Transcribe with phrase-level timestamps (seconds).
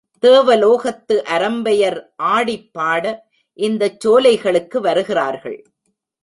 [0.23, 1.99] தேவலோகத்து அரம்பையர்
[2.23, 3.19] ஆடிப்பாட,
[3.53, 5.65] இந்தச் சோலைகளுக்கு வருகிறார்கள்.